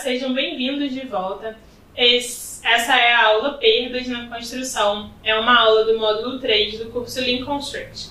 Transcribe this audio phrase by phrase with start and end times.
[0.00, 1.58] sejam bem-vindos de volta.
[1.94, 5.10] Esse, essa é a aula Perdas na Construção.
[5.22, 8.08] É uma aula do módulo 3 do curso Lean Construct.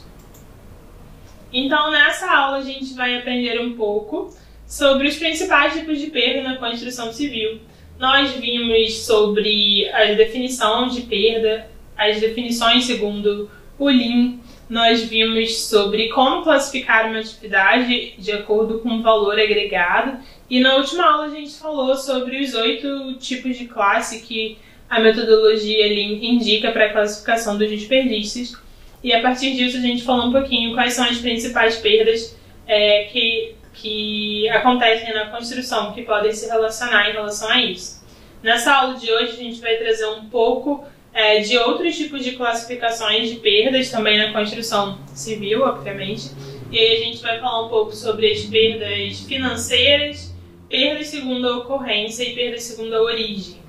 [1.51, 4.31] Então, nessa aula, a gente vai aprender um pouco
[4.67, 7.59] sobre os principais tipos de perda na construção civil.
[7.97, 14.37] Nós vimos sobre a definição de perda, as definições segundo o Lean,
[14.69, 20.19] nós vimos sobre como classificar uma atividade de acordo com o valor agregado.
[20.49, 24.57] E na última aula a gente falou sobre os oito tipos de classe que
[24.89, 28.57] a metodologia Lean indica para a classificação dos desperdícios.
[29.03, 32.35] E a partir disso a gente falou um pouquinho quais são as principais perdas
[32.67, 38.03] é, que, que acontecem na construção, que podem se relacionar em relação a isso.
[38.41, 42.31] Nessa aula de hoje a gente vai trazer um pouco é, de outros tipos de
[42.31, 46.31] classificações de perdas também na construção civil, obviamente.
[46.71, 50.28] E aí a gente vai falar um pouco sobre as perdas financeiras,
[50.69, 53.59] perdas segundo a ocorrência e perdas segundo a origem.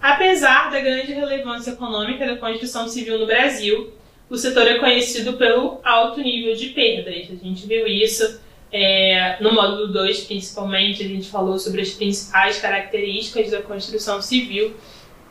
[0.00, 3.92] Apesar da grande relevância econômica da construção civil no Brasil,
[4.28, 7.28] o setor é conhecido pelo alto nível de perdas.
[7.30, 8.40] A gente viu isso
[8.72, 14.74] é, no módulo 2, principalmente, a gente falou sobre as principais características da construção civil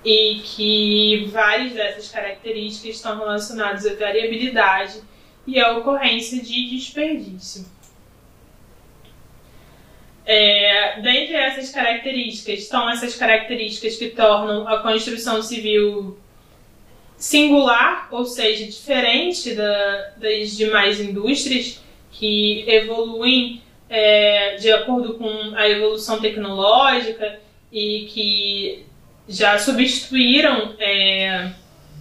[0.06, 5.02] e que várias dessas características estão relacionadas à variabilidade
[5.48, 7.66] e à ocorrência de desperdício.
[10.34, 16.18] É, dentre essas características estão essas características que tornam a construção civil
[17.18, 25.68] singular, ou seja, diferente da, das demais indústrias que evoluem é, de acordo com a
[25.68, 27.38] evolução tecnológica
[27.70, 28.86] e que
[29.28, 31.52] já substituíram é,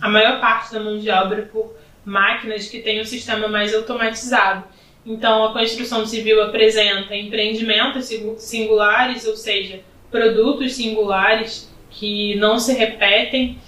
[0.01, 4.62] a maior parte da mão de obra por máquinas que têm um sistema mais automatizado.
[5.05, 13.58] Então, a construção civil apresenta empreendimentos singulares, ou seja, produtos singulares que não se repetem.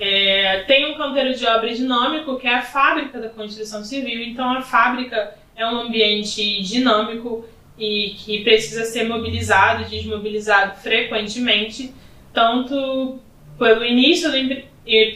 [0.00, 4.22] É, tem um canteiro de obra dinâmico, que é a fábrica da construção civil.
[4.22, 7.44] Então, a fábrica é um ambiente dinâmico
[7.78, 11.92] e que precisa ser mobilizado e desmobilizado frequentemente
[12.32, 13.18] tanto
[13.58, 14.62] pelo início do,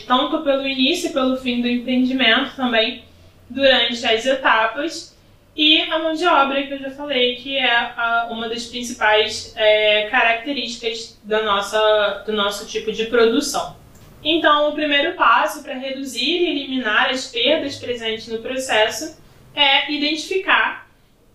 [0.06, 3.04] tanto pelo início e pelo fim do empreendimento também
[3.48, 5.11] durante as etapas
[5.54, 9.52] e a mão de obra que eu já falei que é a, uma das principais
[9.56, 13.76] é, características da nossa, do nosso tipo de produção.
[14.24, 19.20] Então, o primeiro passo para reduzir e eliminar as perdas presentes no processo
[19.54, 20.88] é identificar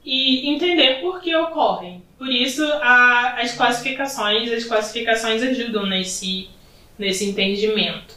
[0.04, 2.02] e entender por que ocorrem.
[2.18, 6.50] Por isso, a, as classificações, as classificações ajudam nesse,
[6.98, 8.16] nesse entendimento.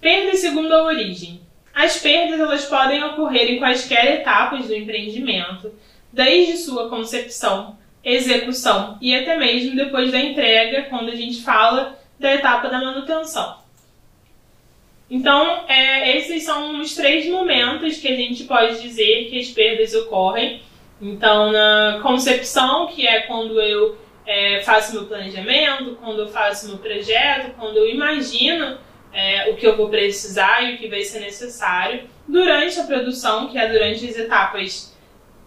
[0.00, 1.40] Perda segundo a origem.
[1.74, 5.72] As perdas elas podem ocorrer em quaisquer etapas do empreendimento,
[6.12, 12.32] desde sua concepção, execução e até mesmo depois da entrega, quando a gente fala da
[12.34, 13.58] etapa da manutenção.
[15.10, 19.94] Então, é, esses são os três momentos que a gente pode dizer que as perdas
[19.94, 20.62] ocorrem
[21.00, 26.78] então, na concepção, que é quando eu é, faço meu planejamento, quando eu faço meu
[26.78, 28.78] projeto, quando eu imagino
[29.14, 32.04] é, o que eu vou precisar e o que vai ser necessário.
[32.26, 34.94] Durante a produção, que é durante as etapas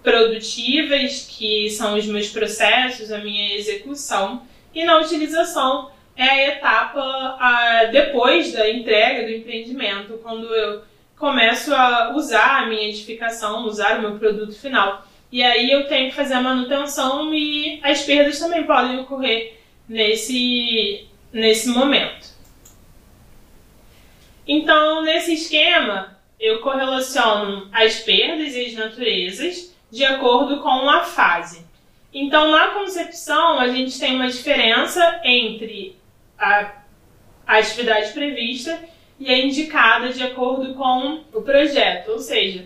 [0.02, 4.44] produtivas, que são os meus processos, a minha execução.
[4.74, 7.02] E na utilização, é a etapa
[7.40, 10.82] a, depois da entrega do empreendimento, quando eu
[11.18, 15.06] começo a usar a minha edificação, usar o meu produto final.
[15.32, 19.56] E aí eu tenho que fazer a manutenção e as perdas também podem ocorrer
[19.88, 22.17] nesse, nesse momento.
[24.48, 31.66] Então, nesse esquema, eu correlaciono as perdas e as naturezas de acordo com a fase.
[32.14, 35.98] Então, na concepção, a gente tem uma diferença entre
[36.38, 36.72] a,
[37.46, 38.80] a atividade prevista
[39.20, 42.66] e a indicada de acordo com o projeto, ou seja,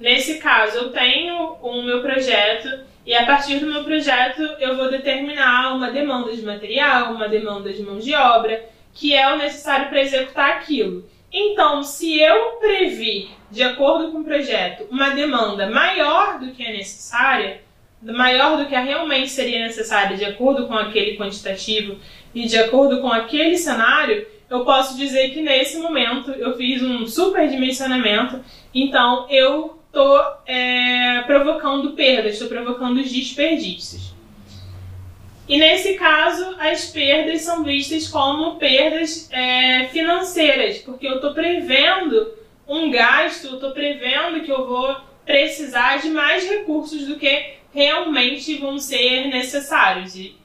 [0.00, 4.90] Nesse caso, eu tenho o meu projeto e a partir do meu projeto eu vou
[4.90, 9.88] determinar uma demanda de material, uma demanda de mão de obra, que é o necessário
[9.88, 11.08] para executar aquilo.
[11.32, 16.72] Então, se eu previ, de acordo com o projeto, uma demanda maior do que é
[16.72, 17.62] necessária,
[18.02, 21.96] maior do que realmente seria necessária de acordo com aquele quantitativo
[22.34, 27.06] e de acordo com aquele cenário, eu posso dizer que nesse momento eu fiz um
[27.06, 28.40] superdimensionamento,
[28.74, 34.14] então eu estou é, provocando perdas, estou provocando desperdícios.
[35.50, 42.34] E nesse caso, as perdas são vistas como perdas é, financeiras, porque eu estou prevendo
[42.68, 48.78] um gasto, estou prevendo que eu vou precisar de mais recursos do que realmente vão
[48.78, 50.14] ser necessários.
[50.14, 50.36] E,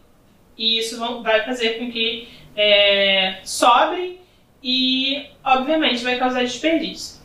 [0.58, 2.28] e isso vão, vai fazer com que
[2.58, 4.20] é, sobre
[4.64, 7.22] e, obviamente, vai causar desperdício.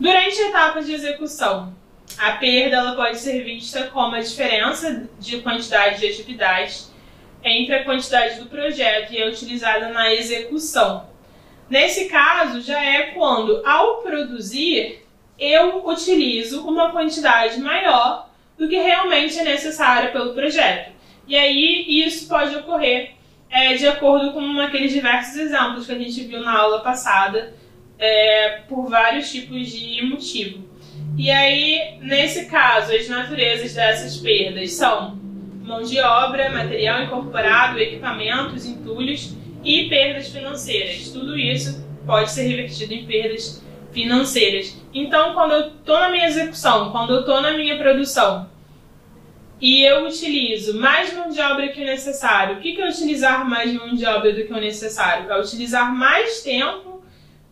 [0.00, 1.72] Durante a etapa de execução,
[2.18, 6.95] a perda ela pode ser vista como a diferença de quantidade de atividades
[7.44, 11.06] entre a quantidade do projeto e a utilizada na execução.
[11.68, 15.04] Nesse caso, já é quando, ao produzir,
[15.38, 20.92] eu utilizo uma quantidade maior do que realmente é necessária pelo projeto.
[21.26, 23.14] E aí, isso pode ocorrer
[23.50, 27.54] é, de acordo com aqueles diversos exemplos que a gente viu na aula passada,
[27.98, 30.64] é, por vários tipos de motivo.
[31.16, 35.18] E aí, nesse caso, as naturezas dessas perdas são
[35.66, 41.10] mão de obra, material incorporado, equipamentos, entulhos e perdas financeiras.
[41.10, 44.80] Tudo isso pode ser revertido em perdas financeiras.
[44.94, 48.48] Então, quando eu estou na minha execução, quando eu estou na minha produção
[49.60, 53.48] e eu utilizo mais mão de obra que o necessário, o que, que é utilizar
[53.48, 55.30] mais mão de obra do que o necessário?
[55.30, 57.02] É utilizar mais tempo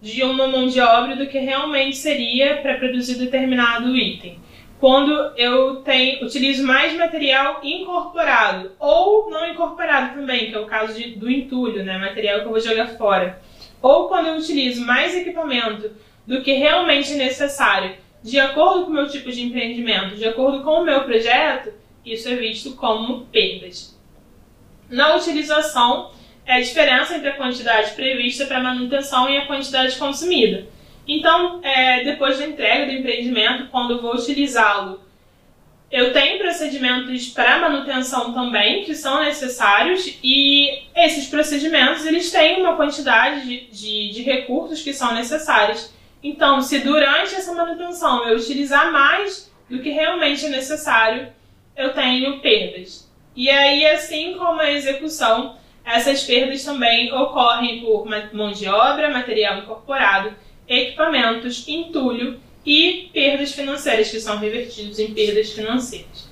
[0.00, 4.38] de uma mão de obra do que realmente seria para produzir determinado item.
[4.84, 10.92] Quando eu tenho, utilizo mais material incorporado ou não incorporado também, que é o caso
[10.92, 13.40] de, do entulho, né, material que eu vou jogar fora.
[13.80, 15.90] Ou quando eu utilizo mais equipamento
[16.26, 20.82] do que realmente necessário, de acordo com o meu tipo de empreendimento, de acordo com
[20.82, 21.72] o meu projeto,
[22.04, 23.98] isso é visto como perdas.
[24.90, 26.10] Na utilização,
[26.44, 30.66] é a diferença entre a quantidade prevista para manutenção e a quantidade consumida.
[31.06, 35.00] Então, é, depois da entrega do empreendimento, quando eu vou utilizá-lo,
[35.90, 42.74] eu tenho procedimentos para manutenção também que são necessários e esses procedimentos eles têm uma
[42.74, 45.94] quantidade de, de, de recursos que são necessários.
[46.22, 51.28] Então, se durante essa manutenção eu utilizar mais do que realmente é necessário,
[51.76, 53.08] eu tenho perdas.
[53.36, 59.58] E aí, assim como a execução, essas perdas também ocorrem por mão de obra, material
[59.58, 60.34] incorporado,
[60.68, 66.28] equipamentos, entulho e perdas financeiras, que são revertidos em perdas financeiras.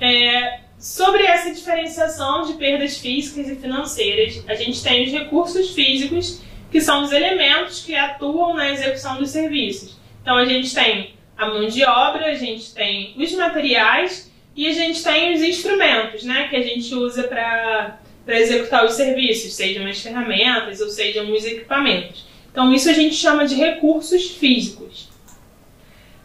[0.00, 6.42] É, sobre essa diferenciação de perdas físicas e financeiras, a gente tem os recursos físicos,
[6.70, 9.96] que são os elementos que atuam na execução dos serviços.
[10.22, 14.72] Então, a gente tem a mão de obra, a gente tem os materiais e a
[14.72, 20.00] gente tem os instrumentos, né, que a gente usa para executar os serviços, sejam as
[20.00, 22.26] ferramentas ou sejam os equipamentos.
[22.50, 25.08] Então, isso a gente chama de recursos físicos.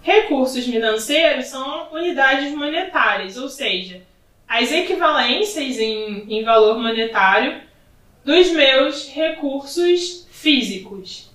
[0.02, 4.02] Recursos financeiros são unidades monetárias, ou seja,
[4.48, 7.62] as equivalências em, em valor monetário
[8.24, 11.30] dos meus recursos físicos.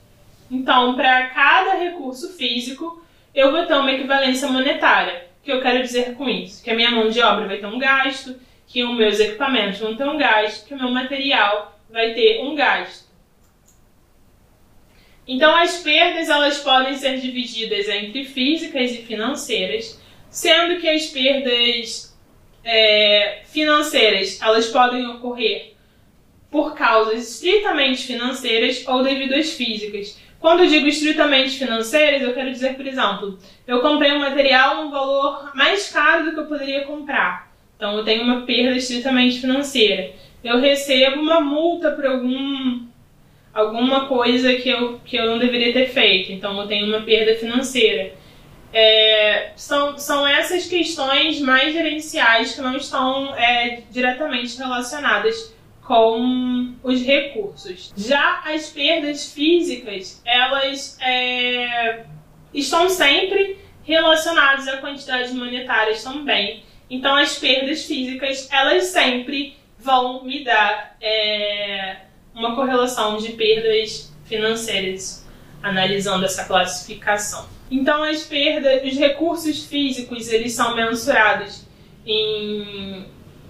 [0.51, 3.03] Então, para cada recurso físico,
[3.35, 5.27] eu vou ter uma equivalência monetária.
[5.41, 6.63] O que eu quero dizer com isso?
[6.63, 8.39] Que a minha mão de obra vai ter um gasto,
[8.73, 12.55] que os meus equipamentos vão ter um gasto, que o meu material vai ter um
[12.55, 13.05] gasto.
[15.29, 22.17] Então, as perdas elas podem ser divididas entre físicas e financeiras, sendo que as perdas
[22.65, 25.75] é, financeiras elas podem ocorrer
[26.51, 30.19] por causas estritamente financeiras ou devido às físicas.
[30.41, 34.91] Quando eu digo estritamente financeiras, eu quero dizer, por exemplo, eu comprei um material um
[34.91, 37.52] valor mais caro do que eu poderia comprar.
[37.83, 40.13] Então eu tenho uma perda estritamente financeira.
[40.45, 42.87] Eu recebo uma multa por algum
[43.53, 46.31] alguma coisa que eu, que eu não deveria ter feito.
[46.31, 48.15] Então eu tenho uma perda financeira.
[48.73, 57.03] É, são, são essas questões mais gerenciais que não estão é, diretamente relacionadas com os
[57.03, 57.93] recursos.
[57.97, 62.05] Já as perdas físicas, elas é,
[62.55, 66.63] estão sempre relacionadas a quantidades monetárias também.
[66.93, 71.97] Então, as perdas físicas, elas sempre vão me dar é,
[72.35, 75.27] uma correlação de perdas financeiras,
[75.63, 77.49] analisando essa classificação.
[77.71, 81.67] Então, as perdas, os recursos físicos, eles são mensurados
[82.07, 83.07] em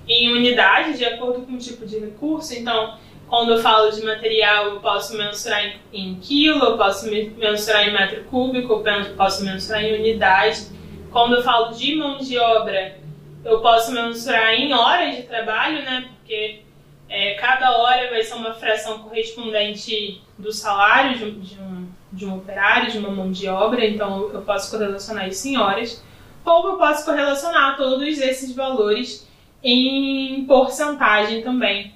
[0.09, 2.55] em unidade, de acordo com o tipo de recurso.
[2.55, 7.89] Então, quando eu falo de material, eu posso mensurar em, em quilo, eu posso mensurar
[7.89, 10.67] em metro cúbico, eu posso mensurar em unidade.
[11.11, 12.99] Quando eu falo de mão de obra,
[13.45, 16.09] eu posso mensurar em horas de trabalho, né?
[16.09, 16.63] Porque
[17.09, 22.37] é, cada hora vai ser uma fração correspondente do salário de, de, um, de um
[22.37, 26.03] operário, de uma mão de obra, então eu posso correlacionar isso em horas.
[26.45, 29.29] Ou eu posso correlacionar todos esses valores
[29.63, 31.95] em porcentagem também,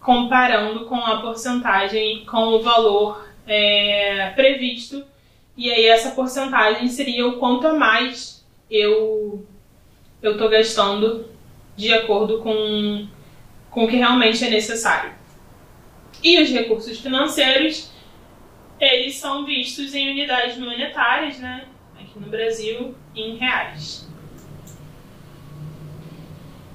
[0.00, 5.04] comparando com a porcentagem com o valor é, previsto.
[5.56, 9.46] E aí essa porcentagem seria o quanto a mais eu
[10.24, 11.26] eu estou gastando
[11.76, 13.06] de acordo com,
[13.70, 15.12] com o que realmente é necessário.
[16.22, 17.92] E os recursos financeiros,
[18.80, 21.66] eles são vistos em unidades monetárias, né?
[22.00, 24.08] Aqui no Brasil, em reais.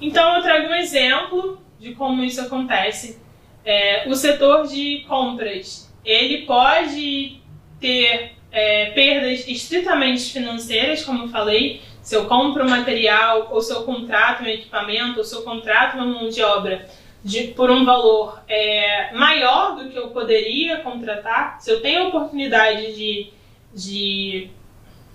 [0.00, 3.20] Então, eu trago um exemplo de como isso acontece.
[3.64, 7.40] É, o setor de compras, ele pode
[7.80, 13.84] ter é, perdas estritamente financeiras, como eu falei, se eu compro material, ou se eu
[13.84, 16.88] contrato um equipamento, ou se eu contrato uma mão de obra
[17.22, 22.08] de, por um valor é, maior do que eu poderia contratar, se eu tenho a
[22.08, 23.32] oportunidade de,
[23.72, 24.50] de,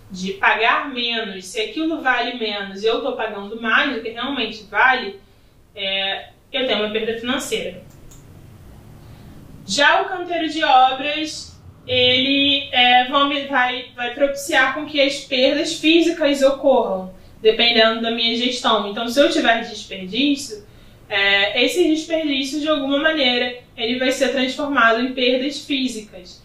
[0.10, 4.64] de pagar menos, se aquilo vale menos e eu estou pagando mais do que realmente
[4.64, 5.20] vale,
[5.76, 7.84] é, eu tenho uma perda financeira.
[9.68, 11.55] Já o canteiro de obras,
[11.88, 18.90] ele é, vai, vai propiciar com que as perdas físicas ocorram, dependendo da minha gestão.
[18.90, 20.66] Então, se eu tiver desperdício,
[21.08, 26.44] é, esse desperdício, de alguma maneira, ele vai ser transformado em perdas físicas,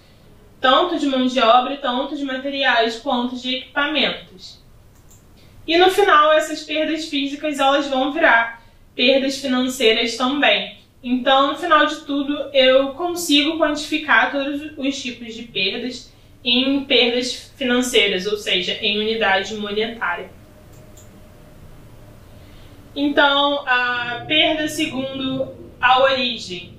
[0.61, 4.61] tanto de mão de obra, tanto de materiais, quanto de equipamentos.
[5.67, 8.63] E no final, essas perdas físicas elas vão virar
[8.95, 10.80] perdas financeiras também.
[11.03, 16.13] Então, no final de tudo, eu consigo quantificar todos os tipos de perdas
[16.45, 20.31] em perdas financeiras, ou seja, em unidade monetária.
[22.95, 26.75] Então, a perda segundo a origem.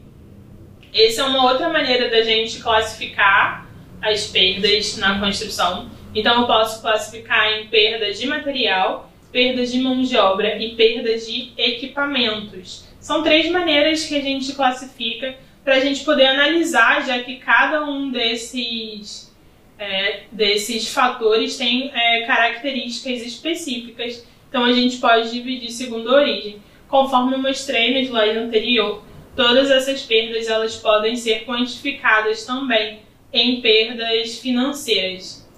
[0.93, 3.67] Essa é uma outra maneira da gente classificar
[4.01, 5.89] as perdas na construção.
[6.13, 11.25] Então, eu posso classificar em perda de material, perdas de mão de obra e perdas
[11.25, 12.90] de equipamentos.
[13.01, 17.83] São três maneiras que a gente classifica para a gente poder analisar, já que cada
[17.83, 19.35] um desses,
[19.77, 26.61] é, desses fatores tem é, características específicas então a gente pode dividir segundo a origem.
[26.89, 29.01] Conforme eu mostrei no slide anterior,
[29.33, 32.99] todas essas perdas elas podem ser quantificadas também
[33.31, 35.49] em perdas financeiras.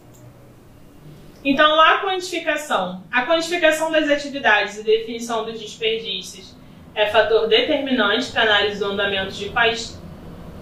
[1.43, 3.03] Então, a quantificação.
[3.11, 6.55] A quantificação das atividades e definição dos desperdícios
[6.95, 9.99] é fator determinante para análise do andamento de, quais,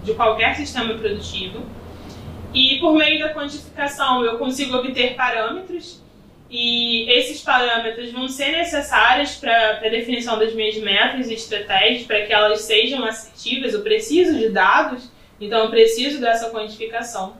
[0.04, 1.66] de qualquer sistema produtivo.
[2.54, 6.02] E por meio da quantificação, eu consigo obter parâmetros
[6.50, 12.26] e esses parâmetros vão ser necessários para a definição das minhas metas e estratégias, para
[12.26, 13.74] que elas sejam assertivas.
[13.74, 15.10] Eu preciso de dados,
[15.40, 17.38] então eu preciso dessa quantificação.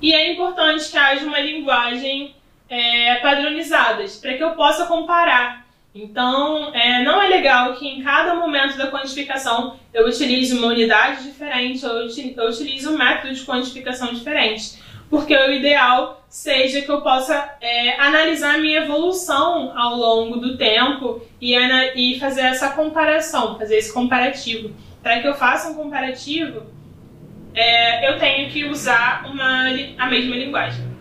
[0.00, 2.36] E é importante que haja uma linguagem
[2.68, 5.66] é, padronizadas, para que eu possa comparar.
[5.94, 11.24] Então, é, não é legal que em cada momento da quantificação eu utilize uma unidade
[11.24, 12.06] diferente ou eu
[12.48, 14.80] utilize um método de quantificação diferente
[15.12, 20.56] porque o ideal seja que eu possa é, analisar a minha evolução ao longo do
[20.56, 24.74] tempo e, e fazer essa comparação, fazer esse comparativo.
[25.02, 26.62] Para que eu faça um comparativo,
[27.54, 29.66] é, eu tenho que usar uma,
[29.98, 30.91] a mesma linguagem.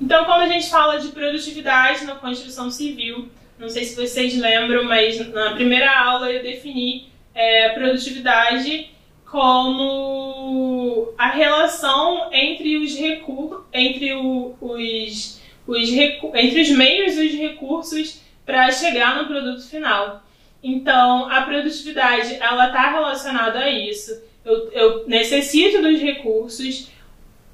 [0.00, 3.28] Então, quando a gente fala de produtividade na construção civil,
[3.58, 8.90] não sei se vocês lembram, mas na primeira aula eu defini é, produtividade
[9.26, 17.26] como a relação entre os recursos, entre o, os, os recu entre os meios e
[17.26, 20.22] os recursos para chegar no produto final.
[20.62, 24.22] Então, a produtividade ela está relacionada a isso.
[24.44, 26.90] Eu, eu necessito dos recursos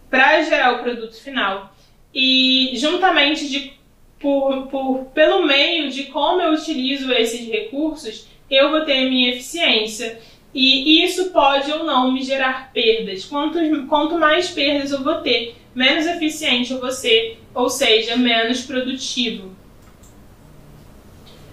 [0.09, 1.74] para gerar o produto final.
[2.15, 3.73] E juntamente de,
[4.21, 9.31] por, por, pelo meio de como eu utilizo esses recursos, eu vou ter a minha
[9.31, 10.21] eficiência.
[10.55, 13.25] E isso pode ou não me gerar perdas.
[13.25, 18.63] Quanto, quanto mais perdas eu vou ter, menos eficiente eu vou ser, ou seja, menos
[18.63, 19.51] produtivo.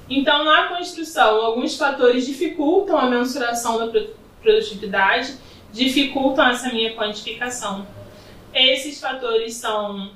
[0.08, 4.04] Então, na construção, alguns fatores dificultam a mensuração da
[4.42, 5.36] produtividade,
[5.72, 7.88] dificultam essa minha quantificação.
[8.54, 10.12] Esses fatores são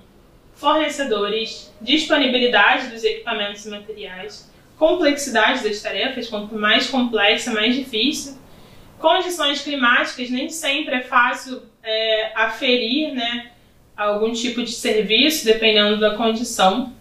[0.56, 8.38] fornecedores, disponibilidade dos equipamentos e materiais, complexidade das tarefas, quanto mais complexa, mais difícil,
[9.00, 13.52] Condições climáticas nem sempre é fácil é, aferir né,
[13.96, 16.94] algum tipo de serviço, dependendo da condição.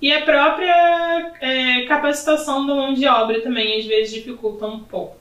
[0.00, 5.18] E a própria é, capacitação da mão de obra também às vezes dificulta um pouco.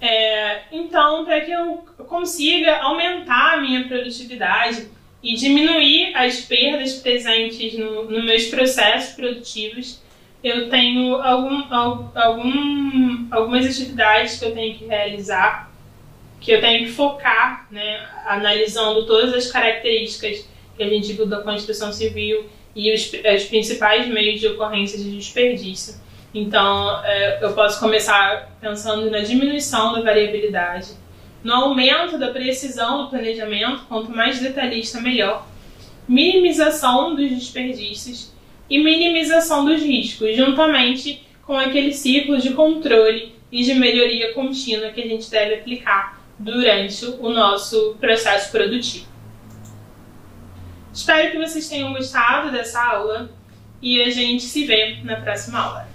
[0.00, 4.88] É, então, para que eu consiga aumentar a minha produtividade
[5.22, 10.00] e diminuir as perdas presentes nos no meus processos produtivos,
[10.42, 11.64] eu tenho algum,
[12.14, 15.70] algum, algumas atividades que eu tenho que realizar,
[16.40, 21.42] que eu tenho que focar, né, analisando todas as características que a gente viu da
[21.42, 26.00] Constituição Civil e os, os principais meios de ocorrência de desperdício.
[26.32, 30.90] Então, é, eu posso começar pensando na diminuição da variabilidade,
[31.42, 35.46] no aumento da precisão do planejamento, quanto mais detalhista, melhor,
[36.08, 38.32] minimização dos desperdícios
[38.68, 45.00] e minimização dos riscos, juntamente com aquele ciclo de controle e de melhoria contínua que
[45.00, 49.06] a gente deve aplicar durante o nosso processo produtivo.
[50.92, 53.30] Espero que vocês tenham gostado dessa aula
[53.80, 55.88] e a gente se vê na próxima aula.